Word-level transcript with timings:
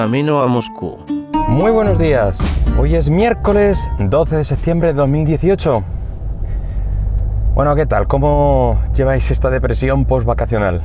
camino 0.00 0.40
a 0.40 0.46
Moscú. 0.46 0.96
Muy 1.46 1.70
buenos 1.70 1.98
días. 1.98 2.38
Hoy 2.78 2.94
es 2.94 3.10
miércoles 3.10 3.90
12 3.98 4.36
de 4.36 4.44
septiembre 4.44 4.88
de 4.88 4.94
2018. 4.94 5.84
Bueno, 7.54 7.74
¿qué 7.74 7.84
tal? 7.84 8.06
¿Cómo 8.06 8.80
lleváis 8.96 9.30
esta 9.30 9.50
depresión 9.50 10.06
post-vacacional? 10.06 10.80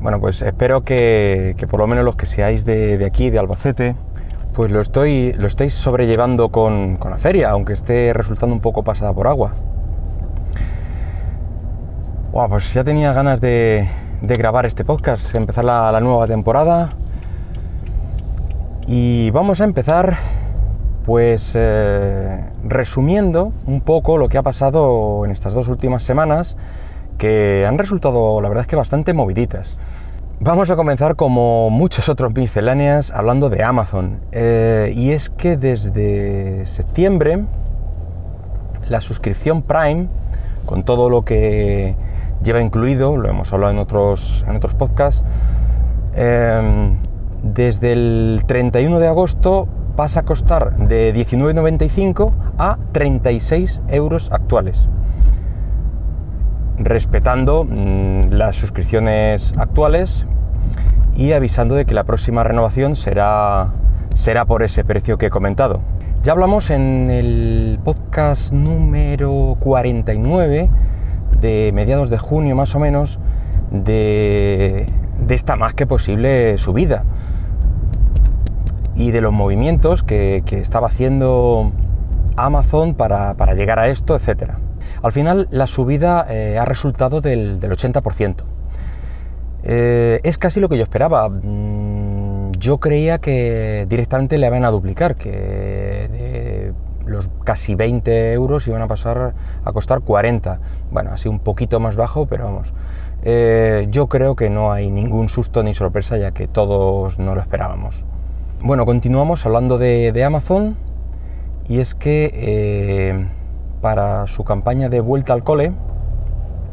Bueno, 0.00 0.18
pues 0.18 0.42
espero 0.42 0.82
que, 0.82 1.54
por 1.70 1.78
lo 1.78 1.86
menos 1.86 2.04
los 2.04 2.16
que 2.16 2.26
seáis 2.26 2.64
de, 2.64 3.00
aquí, 3.06 3.30
de 3.30 3.38
Albacete, 3.38 3.94
pues 4.56 4.72
lo, 4.72 4.80
estoy, 4.80 5.32
lo 5.34 5.46
estáis 5.46 5.74
sobrellevando 5.74 6.48
con, 6.48 6.98
la 7.08 7.18
feria, 7.18 7.50
aunque 7.50 7.74
esté 7.74 8.14
resultando 8.14 8.52
un 8.52 8.60
poco 8.60 8.82
pasada 8.82 9.12
por 9.12 9.28
agua. 9.28 9.52
Wow, 12.32 12.48
pues 12.48 12.74
ya 12.74 12.82
tenía 12.82 13.12
ganas 13.12 13.40
de, 13.40 13.88
grabar 14.22 14.66
este 14.66 14.84
podcast, 14.84 15.34
empezar 15.34 15.64
la, 15.64 16.00
nueva 16.00 16.26
temporada. 16.26 16.92
Y 18.86 19.30
vamos 19.30 19.60
a 19.60 19.64
empezar, 19.64 20.16
pues, 21.04 21.52
eh, 21.54 22.44
resumiendo 22.64 23.52
un 23.66 23.80
poco 23.80 24.18
lo 24.18 24.28
que 24.28 24.38
ha 24.38 24.42
pasado 24.42 25.24
en 25.24 25.30
estas 25.30 25.54
dos 25.54 25.68
últimas 25.68 26.02
semanas, 26.02 26.56
que 27.18 27.64
han 27.66 27.78
resultado, 27.78 28.40
la 28.40 28.48
verdad 28.48 28.62
es 28.62 28.68
que 28.68 28.76
bastante 28.76 29.12
moviditas. 29.12 29.76
Vamos 30.38 30.70
a 30.70 30.76
comenzar 30.76 31.16
como 31.16 31.70
muchos 31.70 32.08
otros 32.10 32.34
misceláneas 32.34 33.10
hablando 33.10 33.48
de 33.48 33.62
Amazon. 33.62 34.20
Eh, 34.32 34.92
y 34.94 35.12
es 35.12 35.30
que 35.30 35.56
desde 35.56 36.66
septiembre 36.66 37.44
la 38.88 39.00
suscripción 39.00 39.62
Prime, 39.62 40.08
con 40.66 40.84
todo 40.84 41.08
lo 41.08 41.24
que 41.24 41.96
lleva 42.42 42.60
incluido, 42.60 43.16
lo 43.16 43.28
hemos 43.28 43.52
hablado 43.52 43.72
en 43.72 43.78
otros, 43.78 44.44
en 44.48 44.56
otros 44.56 44.74
podcasts, 44.74 45.24
em, 46.14 46.96
desde 47.42 47.92
el 47.92 48.42
31 48.46 48.98
de 48.98 49.08
agosto 49.08 49.68
pasa 49.96 50.20
a 50.20 50.22
costar 50.24 50.76
de 50.76 51.12
19,95 51.12 52.32
a 52.58 52.78
36 52.92 53.82
euros 53.88 54.30
actuales, 54.30 54.88
respetando 56.78 57.64
mm, 57.64 58.30
las 58.30 58.56
suscripciones 58.56 59.54
actuales 59.56 60.26
y 61.16 61.32
avisando 61.32 61.74
de 61.74 61.86
que 61.86 61.94
la 61.94 62.04
próxima 62.04 62.44
renovación 62.44 62.94
será, 62.94 63.72
será 64.14 64.44
por 64.44 64.62
ese 64.62 64.84
precio 64.84 65.16
que 65.16 65.26
he 65.26 65.30
comentado. 65.30 65.80
Ya 66.22 66.32
hablamos 66.32 66.70
en 66.70 67.08
el 67.10 67.78
podcast 67.84 68.52
número 68.52 69.56
49 69.60 70.68
de 71.40 71.70
mediados 71.74 72.10
de 72.10 72.18
junio 72.18 72.54
más 72.56 72.74
o 72.74 72.78
menos 72.78 73.18
de, 73.70 74.86
esta 75.28 75.56
más 75.56 75.74
que 75.74 75.86
posible 75.86 76.56
subida 76.58 77.04
y 78.94 79.10
de 79.10 79.20
los 79.20 79.32
movimientos 79.32 80.02
que, 80.02 80.42
estaba 80.50 80.86
haciendo 80.88 81.72
Amazon 82.36 82.94
para, 82.94 83.34
llegar 83.54 83.78
a 83.78 83.88
esto, 83.88 84.16
etc. 84.16 84.52
Al 85.02 85.12
final 85.12 85.48
la 85.50 85.66
subida 85.66 86.26
eh, 86.30 86.58
ha 86.58 86.64
resultado 86.64 87.20
del, 87.20 87.60
80%. 87.60 88.36
Eh, 89.68 90.20
es 90.22 90.38
casi 90.38 90.60
lo 90.60 90.68
que 90.68 90.78
yo 90.78 90.84
esperaba. 90.84 91.28
Mm, 91.28 92.52
yo 92.52 92.78
creía 92.78 93.18
que 93.18 93.86
directamente 93.88 94.38
le 94.38 94.46
iban 94.46 94.64
a 94.64 94.70
duplicar, 94.70 95.16
que 95.16 96.08
los 97.06 97.30
casi 97.44 97.74
20 97.74 98.32
euros 98.32 98.66
iban 98.68 98.82
a 98.82 98.88
pasar 98.88 99.34
a 99.64 99.72
costar 99.72 100.00
40. 100.00 100.58
Bueno, 100.90 101.10
así 101.12 101.28
un 101.28 101.38
poquito 101.38 101.80
más 101.80 101.96
bajo, 101.96 102.26
pero 102.26 102.44
vamos. 102.44 102.74
Eh, 103.22 103.86
yo 103.90 104.08
creo 104.08 104.36
que 104.36 104.50
no 104.50 104.72
hay 104.72 104.90
ningún 104.90 105.28
susto 105.28 105.62
ni 105.62 105.74
sorpresa, 105.74 106.16
ya 106.16 106.32
que 106.32 106.48
todos 106.48 107.18
no 107.18 107.34
lo 107.34 107.40
esperábamos. 107.40 108.04
Bueno, 108.60 108.84
continuamos 108.84 109.46
hablando 109.46 109.78
de, 109.78 110.24
Amazon, 110.24 110.76
y 111.68 111.80
es 111.80 111.94
que 111.94 112.30
eh, 112.34 113.28
para 113.80 114.26
su 114.26 114.44
campaña 114.44 114.88
de 114.88 115.00
vuelta 115.00 115.32
al 115.32 115.44
cole 115.44 115.72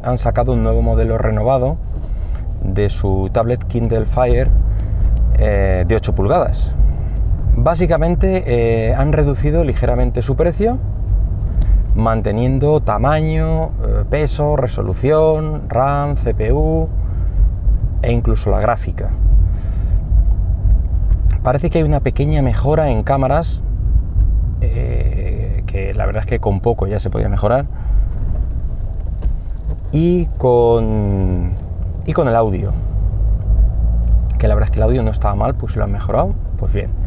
han 0.02 0.18
sacado 0.18 0.52
un 0.52 0.62
nuevo 0.62 0.82
modelo 0.82 1.18
renovado 1.18 1.76
de 2.62 2.88
su 2.90 3.30
tablet 3.32 3.64
Kindle 3.64 4.06
Fire 4.06 4.50
eh, 5.38 5.84
de 5.86 5.96
8 5.96 6.14
pulgadas 6.14 6.72
Básicamente 7.64 8.44
eh, 8.46 8.94
han 8.94 9.14
reducido 9.14 9.64
ligeramente 9.64 10.20
su 10.20 10.36
precio, 10.36 10.76
manteniendo 11.94 12.80
tamaño, 12.80 13.68
eh, 13.68 14.04
peso, 14.10 14.54
resolución, 14.56 15.62
RAM, 15.70 16.14
CPU 16.16 16.90
e 18.02 18.12
incluso 18.12 18.50
la 18.50 18.60
gráfica. 18.60 19.12
Parece 21.42 21.70
que 21.70 21.78
hay 21.78 21.84
una 21.84 22.00
pequeña 22.00 22.42
mejora 22.42 22.90
en 22.90 23.02
cámaras, 23.02 23.62
eh, 24.60 25.62
que 25.66 25.94
la 25.94 26.04
verdad 26.04 26.24
es 26.24 26.26
que 26.26 26.40
con 26.40 26.60
poco 26.60 26.86
ya 26.86 27.00
se 27.00 27.08
podía 27.08 27.30
mejorar, 27.30 27.64
y 29.90 30.26
con, 30.36 31.52
y 32.04 32.12
con 32.12 32.28
el 32.28 32.36
audio, 32.36 32.72
que 34.38 34.48
la 34.48 34.54
verdad 34.54 34.68
es 34.68 34.72
que 34.72 34.80
el 34.80 34.82
audio 34.82 35.02
no 35.02 35.10
estaba 35.10 35.34
mal, 35.34 35.54
pues 35.54 35.76
lo 35.76 35.84
han 35.84 35.92
mejorado, 35.92 36.34
pues 36.58 36.70
bien. 36.74 37.03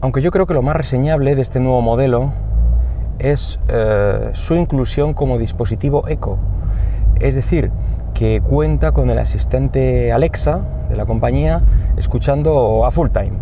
Aunque 0.00 0.22
yo 0.22 0.30
creo 0.30 0.46
que 0.46 0.54
lo 0.54 0.62
más 0.62 0.76
reseñable 0.76 1.34
de 1.34 1.42
este 1.42 1.60
nuevo 1.60 1.80
modelo 1.80 2.32
es 3.18 3.58
eh, 3.68 4.30
su 4.34 4.54
inclusión 4.54 5.14
como 5.14 5.38
dispositivo 5.38 6.06
eco. 6.08 6.38
Es 7.20 7.34
decir, 7.34 7.70
que 8.14 8.40
cuenta 8.40 8.92
con 8.92 9.10
el 9.10 9.18
asistente 9.18 10.12
Alexa 10.12 10.60
de 10.88 10.96
la 10.96 11.06
compañía 11.06 11.62
escuchando 11.96 12.84
a 12.84 12.90
full 12.90 13.08
time 13.08 13.32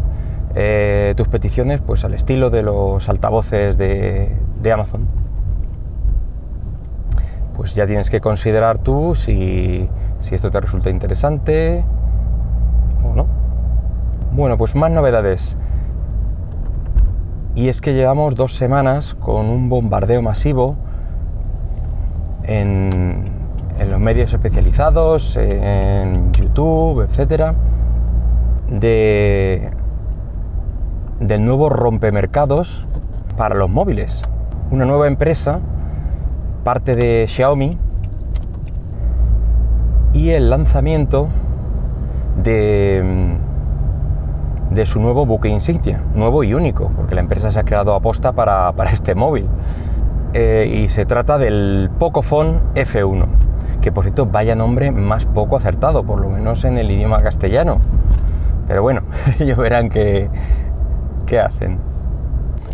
eh, 0.57 1.15
tus 1.17 1.27
peticiones 1.27 1.81
pues 1.81 2.05
al 2.05 2.15
estilo 2.15 2.49
de 2.49 2.63
los 2.63 3.09
altavoces 3.09 3.77
de, 3.77 4.31
de, 4.63 4.73
Amazon. 4.73 5.09
Pues 7.57 7.75
ya 7.75 7.87
tienes 7.87 8.09
que 8.09 8.21
considerar 8.21 8.79
tú 8.79 9.17
si, 9.17 9.89
si 10.21 10.35
esto 10.35 10.53
te 10.53 10.61
resulta 10.61 10.91
interesante 10.91 11.85
o 13.05 13.15
no. 13.15 13.27
Bueno, 14.33 14.57
pues 14.57 14.77
más 14.77 14.93
novedades. 14.93 15.57
Y 17.57 17.69
es 17.69 17.81
que 17.81 17.95
llevamos 17.95 18.35
dos 18.35 18.57
semanas 18.57 19.15
con 19.15 19.47
un 19.47 19.69
bombardeo 19.69 20.23
masivo 20.23 20.77
en, 22.43 23.31
los 23.89 24.01
medios 24.01 24.33
especializados, 24.33 25.37
en 25.37 26.33
YouTube, 26.33 27.03
etcétera, 27.03 27.55
de, 28.69 29.71
del 31.21 31.45
nuevo 31.45 31.69
rompemercados 31.69 32.87
para 33.37 33.55
los 33.55 33.71
móviles. 33.71 34.23
Una 34.71 34.85
nueva 34.85 35.07
empresa, 35.07 35.61
parte 36.65 36.97
de 36.97 37.27
Xiaomi, 37.29 37.79
y 40.13 40.31
el 40.31 40.51
lanzamiento 40.51 41.29
de 42.43 43.39
de 44.75 44.87
su 44.87 45.01
nuevo 45.01 45.25
buque 45.25 45.49
insignia, 45.49 46.03
nuevo 46.15 46.43
y 46.43 46.53
único, 46.53 46.91
porque 46.97 47.15
la 47.15 47.21
empresa 47.21 47.51
se 47.53 47.61
ha 47.61 47.65
creado 47.65 47.95
aposta 47.95 48.33
para, 48.33 48.73
para 48.77 48.91
este 48.91 49.15
móvil. 49.15 49.47
Eh, 50.33 50.83
y 50.83 50.89
se 50.89 51.07
trata 51.07 51.39
del 51.39 51.91
Pocophone 51.99 52.59
F1, 52.75 53.27
que 53.81 53.93
por 53.93 54.05
cierto 54.05 54.27
vaya 54.27 54.57
nombre 54.57 54.91
más 54.91 55.27
poco 55.27 55.57
acertado, 55.57 56.03
por 56.05 56.21
lo 56.21 56.29
menos 56.29 56.65
en 56.65 56.77
el 56.77 56.91
idioma 56.91 57.23
castellano. 57.23 57.79
Pero 58.67 58.83
bueno, 58.83 59.03
ellos 59.39 59.57
verán 59.57 59.91
qué, 59.91 60.29
qué 61.27 61.39
hacen. 61.39 61.79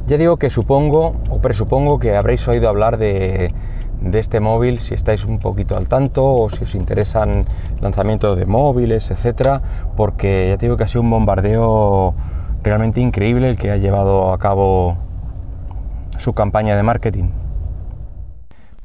Ya 0.06 0.17
digo 0.17 0.38
que 0.38 0.49
supongo 0.49 1.17
o 1.28 1.41
presupongo 1.41 1.99
que 1.99 2.17
habréis 2.17 2.49
oído 2.49 2.69
hablar 2.69 2.97
de, 2.97 3.53
de 4.00 4.19
este 4.19 4.41
móvil 4.41 4.81
si 4.81 4.94
estáis 4.94 5.25
un 5.25 5.38
poquito 5.38 5.76
al 5.76 5.87
tanto 5.87 6.25
o 6.25 6.49
si 6.49 6.64
os 6.64 6.75
interesan 6.75 7.44
lanzamientos 7.81 8.38
de 8.38 8.47
móviles, 8.47 9.11
etcétera, 9.11 9.62
porque 9.97 10.49
ya 10.50 10.59
te 10.59 10.67
digo 10.67 10.77
que 10.77 10.85
ha 10.85 10.88
sido 10.88 11.03
un 11.03 11.11
bombardeo 11.11 12.15
realmente 12.62 13.00
increíble 13.00 13.49
el 13.50 13.56
que 13.56 13.71
ha 13.71 13.77
llevado 13.77 14.32
a 14.32 14.38
cabo 14.38 14.97
su 16.19 16.35
campaña 16.35 16.77
de 16.77 16.82
marketing. 16.82 17.31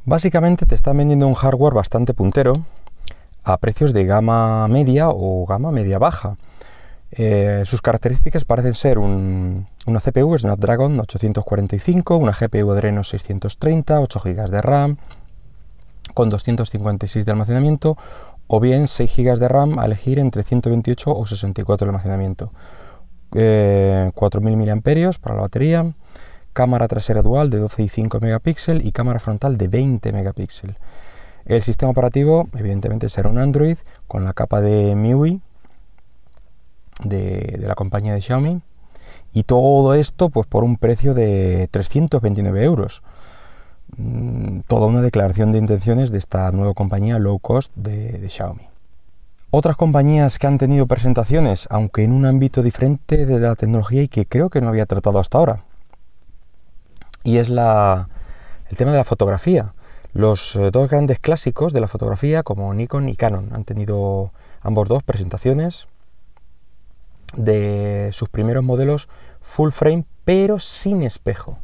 Básicamente 0.04 0.66
te 0.66 0.74
están 0.74 0.96
vendiendo 0.96 1.26
un 1.26 1.34
hardware 1.34 1.74
bastante 1.74 2.14
puntero 2.14 2.52
a 3.42 3.58
precios 3.58 3.92
de 3.92 4.04
gama 4.04 4.66
media 4.68 5.08
o 5.08 5.46
gama 5.46 5.70
media 5.70 5.98
baja. 5.98 6.36
Eh, 7.12 7.62
sus 7.64 7.82
características 7.82 8.44
parecen 8.44 8.74
ser 8.74 8.98
un, 8.98 9.66
una 9.86 10.00
CPU 10.00 10.36
Snapdragon 10.36 10.98
845, 10.98 12.16
una 12.16 12.32
GPU 12.32 12.70
Adreno 12.72 13.04
630, 13.04 14.00
8 14.00 14.20
GB 14.24 14.50
de 14.50 14.62
RAM, 14.62 14.96
con 16.14 16.28
256 16.28 17.24
de 17.24 17.32
almacenamiento, 17.32 17.96
o 18.48 18.60
bien 18.60 18.86
6 18.86 19.16
GB 19.16 19.38
de 19.38 19.48
RAM 19.48 19.78
a 19.78 19.86
elegir 19.86 20.18
entre 20.18 20.42
128 20.42 21.16
o 21.16 21.26
64 21.26 21.86
de 21.86 21.90
almacenamiento. 21.90 22.52
4.000 23.32 24.12
eh, 24.12 24.74
mAh 24.74 25.12
para 25.20 25.34
la 25.34 25.42
batería, 25.42 25.92
cámara 26.52 26.88
trasera 26.88 27.22
dual 27.22 27.50
de 27.50 27.58
12 27.58 27.82
y 27.82 27.88
5 27.88 28.20
megapíxeles 28.20 28.86
y 28.86 28.92
cámara 28.92 29.20
frontal 29.20 29.58
de 29.58 29.68
20 29.68 30.12
megapíxeles. 30.12 30.76
El 31.44 31.62
sistema 31.62 31.90
operativo, 31.90 32.48
evidentemente, 32.56 33.08
será 33.08 33.28
un 33.28 33.38
Android 33.38 33.76
con 34.08 34.24
la 34.24 34.32
capa 34.32 34.60
de 34.60 34.96
MIUI 34.96 35.40
de, 37.04 37.62
la 37.66 37.74
compañía 37.74 38.14
de 38.14 38.20
Xiaomi. 38.20 38.62
Y 39.32 39.42
todo 39.42 39.94
esto 39.94 40.30
pues 40.30 40.46
por 40.46 40.64
un 40.64 40.76
precio 40.76 41.14
de 41.14 41.68
329 41.70 42.64
euros. 42.64 43.02
Mm, 43.98 44.60
toda 44.68 44.86
una 44.86 45.00
declaración 45.00 45.52
de 45.52 45.58
intenciones 45.58 46.10
de 46.10 46.18
esta 46.18 46.50
nueva 46.52 46.74
compañía 46.74 47.18
low 47.18 47.38
cost 47.38 47.72
de, 47.76 48.28
Xiaomi. 48.28 48.68
Otras 49.50 49.76
compañías 49.76 50.38
que 50.38 50.46
han 50.46 50.58
tenido 50.58 50.86
presentaciones, 50.86 51.66
aunque 51.70 52.04
en 52.04 52.12
un 52.12 52.26
ámbito 52.26 52.62
diferente 52.62 53.24
de 53.24 53.40
la 53.40 53.54
tecnología 53.54 54.02
y 54.02 54.08
que 54.08 54.26
creo 54.26 54.50
que 54.50 54.60
no 54.60 54.68
había 54.68 54.84
tratado 54.84 55.18
hasta 55.18 55.38
ahora. 55.38 55.64
Y 57.24 57.38
es 57.38 57.48
el 57.48 58.76
tema 58.76 58.90
de 58.92 58.98
la 58.98 59.04
fotografía. 59.04 59.72
Los 60.12 60.56
eh, 60.56 60.70
dos 60.70 60.90
grandes 60.90 61.18
clásicos 61.18 61.72
de 61.72 61.80
la 61.80 61.88
fotografía, 61.88 62.42
como 62.42 62.72
Nikon 62.74 63.08
y 63.08 63.16
Canon, 63.16 63.50
han 63.52 63.64
tenido 63.64 64.32
ambos 64.60 64.88
dos 64.88 65.02
presentaciones 65.02 65.86
de 67.34 68.10
sus 68.12 68.28
primeros 68.28 68.62
modelos 68.62 69.08
full 69.40 69.70
frame, 69.70 70.04
pero 70.24 70.58
sin 70.58 71.02
espejo. 71.02 71.58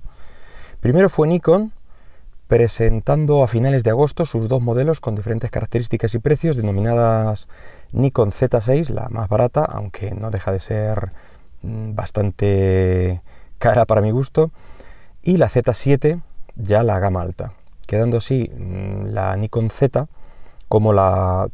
Primero 0.81 1.08
fue 1.08 1.29
Nikon, 1.29 1.73
presentando 2.52 3.43
a 3.43 3.49
finales 3.49 3.82
de 3.82 3.88
agosto 3.88 4.26
sus 4.26 4.46
dos 4.46 4.60
modelos 4.60 5.00
con 5.00 5.14
diferentes 5.14 5.50
características 5.50 6.14
y 6.14 6.19
precios, 6.19 6.54
denominadas 6.54 7.49
Nikon 7.93 8.31
Z6, 8.31 8.90
la 8.90 9.08
más 9.08 9.31
barata, 9.31 9.64
aunque 9.64 10.10
no 10.10 10.31
deja 10.31 10.52
de 10.52 10.58
ser 10.58 11.12
mm, 11.62 11.94
bastante 11.94 13.22
cara 13.56 13.87
para 13.87 14.02
mi 14.02 14.10
gusto, 14.10 14.50
y 15.22 15.38
la 15.38 15.49
Z7, 15.49 16.20
ya 16.56 16.82
la 16.82 16.99
gama 16.99 17.22
alta, 17.22 17.54
quedando 17.87 18.19
así 18.19 18.52
mm, 18.55 19.06
la 19.06 19.34
Nikon 19.34 19.70
Z 19.70 20.08
como 20.69 20.93
la, 20.93 21.48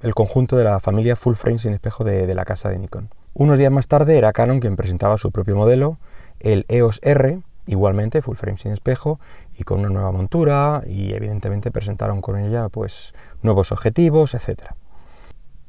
el 0.00 0.14
conjunto 0.14 0.56
de 0.56 0.62
la 0.62 0.78
familia 0.78 1.16
full 1.16 1.34
frame 1.34 1.58
sin 1.58 1.72
espejo 1.72 2.04
de, 2.04 2.32
la 2.36 2.44
casa 2.44 2.68
de 2.68 2.78
Nikon. 2.78 3.08
Unos 3.34 3.58
días 3.58 3.72
más 3.72 3.88
tarde 3.88 4.16
era 4.16 4.32
Canon 4.32 4.60
quien 4.60 4.76
presentaba 4.76 5.18
su 5.18 5.32
propio 5.32 5.56
modelo, 5.56 5.98
el 6.38 6.66
EOS 6.68 7.00
R, 7.02 7.40
igualmente 7.66 8.22
full 8.22 8.36
frame 8.36 8.58
sin 8.58 8.72
espejo 8.72 9.20
y 9.58 9.64
con 9.64 9.80
una 9.80 9.88
nueva 9.88 10.12
montura 10.12 10.82
y 10.86 11.12
evidentemente 11.12 11.70
presentaron 11.70 12.20
con 12.20 12.38
ella 12.38 12.68
pues 12.68 13.14
nuevos 13.42 13.72
objetivos, 13.72 14.34
etc. 14.34 14.72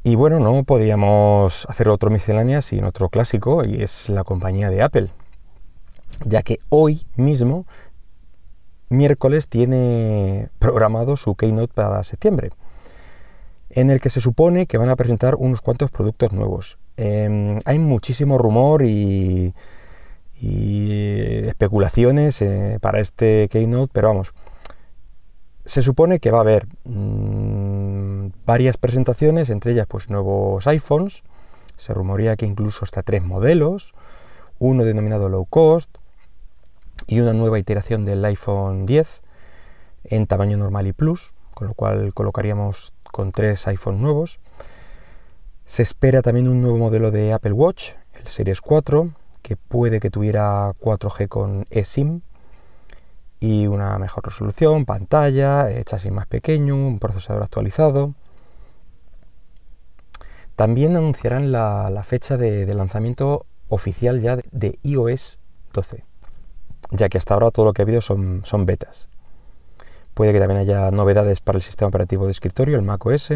Y 0.03 0.15
bueno, 0.15 0.39
no 0.39 0.63
podíamos 0.63 1.67
hacer 1.69 1.89
otro 1.89 2.09
miscelánea 2.09 2.61
sin 2.61 2.85
otro 2.85 3.09
clásico 3.09 3.63
y 3.63 3.83
es 3.83 4.09
la 4.09 4.23
compañía 4.23 4.71
de 4.71 4.81
Apple, 4.81 5.09
ya 6.25 6.41
que 6.41 6.59
hoy 6.69 7.05
mismo, 7.15 7.67
miércoles, 8.89 9.47
tiene 9.47 10.49
programado 10.57 11.17
su 11.17 11.35
keynote 11.35 11.73
para 11.73 12.03
septiembre, 12.03 12.49
en 13.69 13.91
el 13.91 14.01
que 14.01 14.09
se 14.09 14.21
supone 14.21 14.65
que 14.65 14.79
van 14.79 14.89
a 14.89 14.95
presentar 14.95 15.35
unos 15.35 15.61
cuantos 15.61 15.91
productos 15.91 16.31
nuevos. 16.31 16.79
Em, 16.97 17.59
hay 17.65 17.77
muchísimo 17.77 18.39
rumor 18.39 18.83
y 18.83 19.53
y 20.41 21.47
especulaciones 21.47 22.41
eh, 22.41 22.79
para 22.81 22.99
este 22.99 23.47
Keynote, 23.49 23.91
pero 23.93 24.07
vamos, 24.07 24.33
se 25.65 25.83
supone 25.83 26.19
que 26.19 26.31
va 26.31 26.39
a 26.39 26.41
haber 26.41 26.65
mm, 26.83 28.29
varias 28.45 28.77
presentaciones, 28.77 29.51
entre 29.51 29.73
ellas 29.73 29.85
pues 29.87 30.09
nuevos 30.09 30.65
iPhones, 30.65 31.23
se 31.77 31.93
rumorea 31.93 32.35
que 32.35 32.47
incluso 32.47 32.85
hasta 32.85 33.03
tres 33.03 33.23
modelos, 33.23 33.93
uno 34.57 34.83
denominado 34.83 35.29
low 35.29 35.45
cost 35.45 35.95
y 37.07 37.19
una 37.19 37.33
nueva 37.33 37.59
iteración 37.59 38.03
del 38.03 38.25
iPhone 38.25 38.85
10 38.85 39.21
en 40.05 40.25
tamaño 40.25 40.57
normal 40.57 40.87
y 40.87 40.93
plus, 40.93 41.33
con 41.53 41.67
lo 41.67 41.73
cual 41.75 42.13
colocaríamos 42.13 42.93
con 43.03 43.31
tres 43.31 43.67
iPhone 43.67 44.01
nuevos. 44.01 44.39
Se 45.65 45.83
espera 45.83 46.21
también 46.21 46.47
un 46.47 46.61
nuevo 46.61 46.77
modelo 46.77 47.11
de 47.11 47.33
Apple 47.33 47.53
Watch, 47.53 47.91
el 48.19 48.27
Series 48.27 48.61
4, 48.61 49.11
que 49.41 49.57
puede 49.57 49.99
que 49.99 50.09
tuviera 50.09 50.71
4G 50.79 51.27
con 51.27 51.65
eSIM 51.69 52.21
y 53.39 53.67
una 53.67 53.97
mejor 53.97 54.25
resolución, 54.25 54.85
pantalla, 54.85 55.67
chasis 55.83 56.11
más 56.11 56.27
pequeño, 56.27 56.75
un 56.75 56.99
procesador 56.99 57.43
actualizado. 57.43 58.13
También 60.55 60.95
anunciarán 60.95 61.51
la, 61.51 62.03
fecha 62.05 62.37
de, 62.37 62.71
lanzamiento 62.73 63.47
oficial 63.67 64.21
ya 64.21 64.37
de, 64.51 64.77
iOS 64.83 65.39
12, 65.73 66.03
ya 66.91 67.09
que 67.09 67.17
hasta 67.17 67.33
ahora 67.33 67.49
todo 67.49 67.65
lo 67.65 67.73
que 67.73 67.81
ha 67.81 67.85
habido 67.85 68.01
son, 68.01 68.41
son 68.45 68.67
betas. 68.67 69.07
Puede 70.13 70.33
que 70.33 70.39
también 70.39 70.59
haya 70.59 70.91
novedades 70.91 71.39
para 71.39 71.57
el 71.57 71.63
sistema 71.63 71.87
operativo 71.87 72.25
de 72.25 72.31
escritorio, 72.31 72.75
el 72.75 72.83
macOS. 72.83 73.33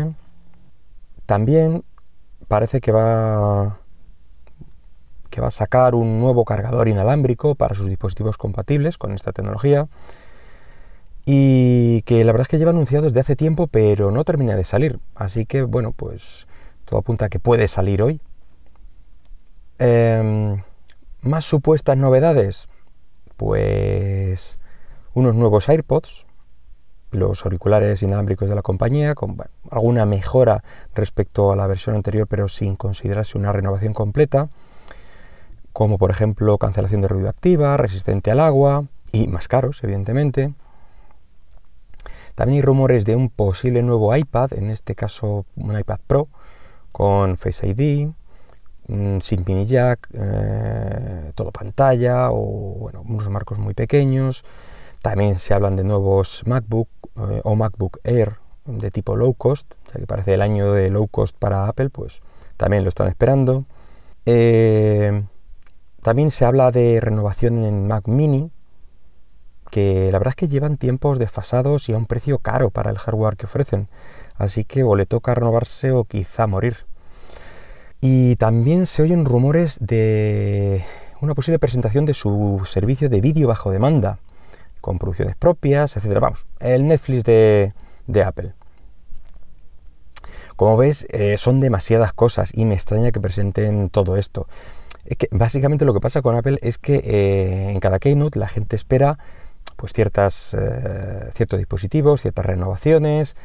También 1.26 1.84
parece 2.48 2.80
que 2.80 2.92
va 2.92 3.80
que 5.36 5.42
va 5.42 5.50
a 5.50 5.52
sacar 5.52 5.96
un 5.96 6.22
nuevo 6.22 6.46
cargador 6.46 6.88
inalámbrico 6.88 7.56
para 7.56 7.76
sus 7.76 7.90
dispositivos 7.90 8.38
compatibles 8.38 8.98
con 8.98 9.12
esta 9.12 9.34
tecnología 9.34 9.90
y 11.26 12.04
que 12.04 12.24
la 12.24 12.32
verdad 12.32 12.44
es 12.44 12.48
que 12.48 12.58
lleva 12.58 12.72
anunciado 12.72 13.08
desde 13.08 13.20
hace 13.20 13.36
tiempo 13.36 13.68
pero 13.68 14.12
no 14.12 14.24
termina 14.24 14.56
de 14.56 14.64
salir. 14.64 15.00
Así 15.14 15.46
que 15.46 15.64
bueno 15.64 15.92
pues 15.92 16.48
todo 16.86 17.02
apunta 17.02 17.26
a 17.26 17.30
que 17.30 17.40
puede 17.40 17.68
salir 17.68 18.02
hoy. 18.02 18.22
Em, 19.78 20.64
más 21.20 21.44
supuestas 21.44 21.98
novedades. 21.98 22.70
Pues 23.36 24.58
unos 25.14 25.36
nuevos 25.36 25.68
AirPods 25.68 26.28
los 27.12 27.44
auriculares 27.44 28.02
inalámbricos 28.04 28.48
de 28.48 28.56
la 28.56 28.62
compañía 28.62 29.16
con 29.16 29.36
alguna 29.70 30.06
mejora 30.06 30.64
respecto 30.94 31.52
a 31.52 31.58
la 31.58 31.68
versión 31.68 31.96
anterior 31.96 32.26
pero 32.26 32.48
sin 32.48 32.78
considerarse 32.78 33.38
una 33.38 33.52
renovación 33.52 33.94
completa 33.94 34.48
como 35.76 35.98
por 35.98 36.10
ejemplo 36.10 36.58
cancelación 36.58 37.02
de 37.02 37.10
ruido 37.10 37.28
activa, 37.28 37.76
resistente 37.76 38.32
al 38.32 38.40
agua 38.40 38.86
y 39.12 39.28
más 39.28 39.50
caros, 39.50 39.84
evidentemente. 39.84 40.54
También 42.34 42.60
hay 42.60 42.62
rumores 42.62 43.04
de 43.04 43.18
un 43.18 43.28
posible 43.28 43.84
nuevo 43.84 44.16
iPad, 44.16 44.54
en 44.54 44.70
este 44.70 44.96
caso 44.96 45.46
un 45.58 45.78
iPad 45.78 46.00
Pro, 46.08 46.30
con 46.94 47.36
Face 47.36 47.68
ID, 47.68 48.08
mm, 48.88 49.20
sin 49.20 49.44
mini 49.46 49.66
jack, 49.66 50.08
eh, 50.14 51.34
todo 51.36 51.52
pantalla 51.52 52.32
o 52.32 52.78
bueno, 52.80 53.04
unos 53.06 53.30
marcos 53.30 53.60
muy 53.60 53.74
pequeños. 53.74 54.46
También 55.02 55.40
se 55.40 55.54
hablan 55.54 55.76
de 55.76 55.84
nuevos 55.84 56.44
MacBook 56.46 56.88
eh, 57.18 57.42
o 57.44 57.54
MacBook 57.58 58.00
Air 58.06 58.38
de 58.64 58.92
tipo 58.92 59.18
low 59.18 59.34
cost, 59.34 59.74
ya 59.94 60.00
que 60.00 60.08
parece 60.08 60.36
el 60.36 60.42
año 60.42 60.72
de 60.72 60.90
low 60.90 61.10
cost 61.10 61.36
para 61.38 61.68
Apple, 61.68 61.90
pues 61.90 62.22
también 62.56 62.84
lo 62.84 62.90
están 62.90 63.10
esperando. 63.10 63.66
Eh, 64.26 65.26
también 66.06 66.30
se 66.30 66.46
habla 66.46 66.70
de 66.70 67.00
renovación 67.02 67.64
en 67.64 67.88
Mac 67.88 68.08
Mini, 68.08 68.52
que 69.72 70.12
la 70.12 70.20
verdad 70.20 70.34
es 70.34 70.36
que 70.36 70.48
llevan 70.48 70.78
tiempos 70.78 71.18
desfasados 71.18 71.90
y 71.90 71.94
a 71.94 71.98
un 71.98 72.06
precio 72.06 72.38
caro 72.38 72.70
para 72.70 72.92
el 72.92 73.00
hardware 73.00 73.38
que 73.38 73.48
ofrecen. 73.48 73.88
Así 74.36 74.66
que 74.66 74.84
o 74.84 74.96
le 74.96 75.08
toca 75.08 75.34
renovarse 75.34 75.90
o 75.90 76.04
quizá 76.04 76.46
morir. 76.46 76.86
Y 78.02 78.36
también 78.36 78.86
se 78.86 79.02
oyen 79.02 79.26
rumores 79.26 79.80
de 79.82 80.86
una 81.22 81.34
posible 81.34 81.58
presentación 81.58 82.06
de 82.06 82.14
su 82.14 82.62
servicio 82.66 83.10
de 83.10 83.20
vídeo 83.20 83.48
bajo 83.48 83.72
demanda, 83.72 84.20
con 84.82 85.00
producciones 85.00 85.36
propias, 85.36 85.98
etc. 85.98 86.20
Vamos, 86.22 86.46
el 86.60 86.88
Netflix 86.88 87.24
de, 87.24 87.74
Apple. 88.24 88.54
Como 90.56 90.78
ves, 90.78 91.08
eh, 91.10 91.38
son 91.40 91.62
demasiadas 91.62 92.14
cosas 92.14 92.52
y 92.54 92.66
me 92.66 92.76
extraña 92.76 93.12
que 93.12 93.20
presenten 93.20 93.90
todo 93.90 94.18
esto. 94.18 94.46
Es 95.06 95.18
que 95.18 95.28
básicamente 95.32 95.86
lo 95.86 95.94
que 95.94 96.00
pasa 96.00 96.22
con 96.22 96.36
Apple 96.36 96.58
es 96.62 96.78
que 96.78 96.96
eh, 96.96 97.70
en 97.72 97.80
cada 97.80 98.00
keynote 98.00 98.40
la 98.40 98.48
gente 98.48 98.76
espera 98.76 99.20
pues 99.76 99.94
ciertas, 99.94 100.56
eh, 100.58 101.30
ciertos 101.36 101.60
dispositivos, 101.60 102.22
ciertas 102.22 102.46
renovaciones, 102.46 103.36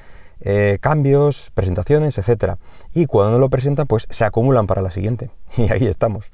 eh, 0.40 0.79
cambios, 0.81 1.50
presentaciones, 1.55 2.17
etcétera. 2.17 2.59
Y 2.95 3.07
cuando 3.07 3.33
no 3.33 3.38
lo 3.38 3.50
presentan, 3.50 3.87
pues 3.87 4.07
se 4.09 4.25
acumulan 4.25 4.67
para 4.67 4.81
la 4.81 4.90
siguiente. 4.90 5.31
Y 5.57 5.71
ahí 5.71 5.87
estamos. 5.87 6.31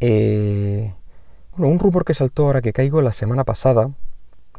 bueno, 0.00 0.94
un 1.56 1.78
rumor 1.78 2.04
que 2.04 2.14
saltó 2.14 2.46
ahora 2.46 2.62
que 2.62 2.72
caigo 2.72 3.02
la 3.02 3.12
semana 3.12 3.42
pasada, 3.44 3.90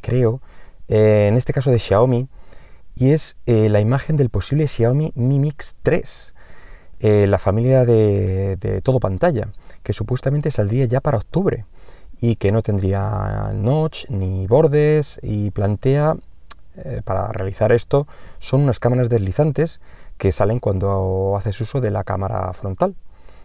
creo, 0.01 0.41
en 0.89 1.37
este 1.37 1.53
caso 1.53 1.71
de 1.71 1.79
Xiaomi, 1.79 2.27
y 2.95 3.11
es 3.11 3.37
la 3.45 3.79
imagen 3.79 4.17
del 4.17 4.29
posible 4.29 4.67
Xiaomi 4.67 5.13
Mi 5.15 5.39
Mix 5.39 5.77
3. 5.83 6.33
Eh, 7.01 7.27
la 7.27 7.39
familia 7.39 7.85
de, 7.85 8.81
todo 8.83 8.99
pantalla, 8.99 9.47
que 9.83 9.93
supuestamente 9.93 10.51
saldría 10.51 10.83
ya 10.85 10.99
para 10.99 11.17
octubre 11.17 11.65
y 12.19 12.35
que 12.35 12.51
no 12.51 12.61
tendría 12.61 13.51
notch 13.53 14.09
ni 14.09 14.47
bordes 14.47 15.17
y 15.23 15.51
plantea 15.51 16.17
eh, 16.75 17.01
para 17.05 17.31
realizar 17.31 17.71
esto 17.71 18.05
son 18.39 18.61
unas 18.61 18.79
cámaras 18.79 19.07
deslizantes 19.07 19.79
que 20.17 20.33
salen 20.33 20.59
cuando 20.59 21.35
haces 21.37 21.61
uso 21.61 21.79
de 21.79 21.89
la 21.89 22.03
cámara 22.03 22.51
frontal 22.51 22.95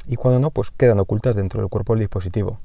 y 0.08 0.16
cuando 0.16 0.40
no 0.40 0.50
pues 0.50 0.72
quedan 0.72 0.98
ocultas 0.98 1.36
dentro 1.36 1.60
del 1.60 1.70
cuerpo 1.70 1.92
del 1.92 2.00
dispositivo. 2.00 2.58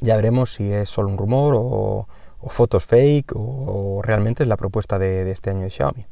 Ya 0.00 0.16
veremos 0.16 0.52
si 0.52 0.70
es 0.70 0.90
solo 0.90 1.08
un 1.08 1.16
rumor 1.16 1.54
o, 1.56 2.06
fotos 2.48 2.84
fake 2.84 3.32
o, 3.34 4.02
realmente 4.02 4.42
es 4.42 4.48
la 4.48 4.58
propuesta 4.58 4.98
de, 4.98 5.24
de 5.24 5.30
este 5.30 5.48
año 5.48 5.62
de 5.62 5.70
Xiaomi. 5.70 6.04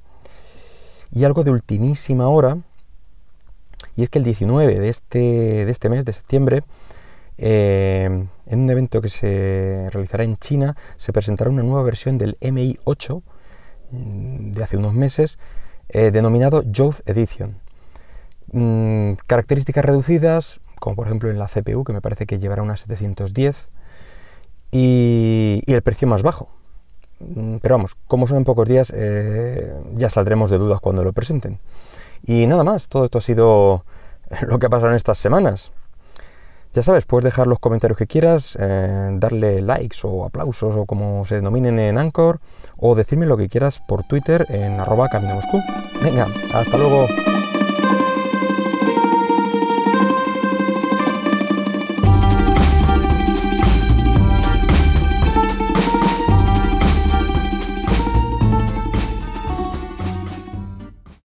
Y 1.12 1.24
algo 1.24 1.44
de 1.44 1.50
ultimísima 1.50 2.28
hora 2.28 2.56
Y 3.96 4.02
es 4.02 4.10
que 4.10 4.18
el 4.18 4.24
19 4.24 4.78
de 4.78 4.88
este, 4.88 5.18
de 5.18 5.70
este 5.70 5.88
mes, 5.88 6.04
de 6.04 6.12
septiembre, 6.12 6.62
eh, 7.38 8.26
en 8.46 8.60
un 8.60 8.70
evento 8.70 9.00
que 9.00 9.08
se 9.08 9.88
realizará 9.92 10.24
en 10.24 10.36
China, 10.36 10.76
se 10.96 11.12
presentará 11.12 11.50
una 11.50 11.62
nueva 11.62 11.82
versión 11.82 12.18
del 12.18 12.36
MI 12.40 12.78
8 12.84 13.22
mm, 13.90 14.52
de 14.52 14.64
hace 14.64 14.76
unos 14.76 14.94
meses, 14.94 15.38
eh, 15.88 16.10
denominado 16.10 16.62
Youth 16.62 17.00
Edition. 17.06 17.56
Mm, 18.52 19.14
características 19.26 19.84
reducidas, 19.84 20.60
como 20.78 20.96
por 20.96 21.06
ejemplo 21.06 21.30
en 21.30 21.38
la 21.38 21.48
CPU, 21.48 21.84
que 21.84 21.92
me 21.92 22.00
parece 22.00 22.26
que 22.26 22.38
llevará 22.38 22.62
unas 22.62 22.80
710, 22.80 23.68
y, 24.70 25.62
el 25.66 25.82
precio 25.82 26.06
más 26.08 26.22
bajo. 26.22 26.48
Mm, 27.20 27.56
pero 27.62 27.76
vamos, 27.76 27.96
como 28.06 28.26
son 28.26 28.38
en 28.38 28.44
pocos 28.44 28.68
días, 28.68 28.92
eh, 28.94 29.72
ya 29.96 30.10
saldremos 30.10 30.50
de 30.50 30.58
dudas 30.58 30.80
cuando 30.80 31.04
lo 31.04 31.12
presenten. 31.12 31.58
Y 32.26 32.46
nada 32.46 32.64
más, 32.64 32.88
todo 32.88 33.04
esto 33.04 33.18
ha 33.18 33.20
sido 33.20 33.84
lo 34.48 34.58
que 34.58 34.66
ha 34.66 34.70
pasado 34.70 34.90
en 34.90 34.96
estas 34.96 35.18
semanas. 35.18 35.72
Ya 36.72 36.82
sabes, 36.82 37.04
puedes 37.04 37.24
dejar 37.24 37.46
los 37.46 37.60
comentarios 37.60 37.96
que 37.96 38.08
quieras, 38.08 38.58
eh, 38.60 39.10
darle 39.12 39.62
likes 39.62 39.98
o 40.02 40.24
aplausos 40.24 40.74
o 40.74 40.86
como 40.86 41.24
se 41.24 41.36
denominen 41.36 41.78
en 41.78 41.98
Anchor, 41.98 42.40
o 42.76 42.96
decirme 42.96 43.26
lo 43.26 43.36
que 43.36 43.48
quieras 43.48 43.80
por 43.86 44.02
Twitter 44.02 44.44
en 44.48 44.80
arroba. 44.80 45.08
Venga, 46.02 46.26
hasta 46.52 46.76
luego. 46.76 47.06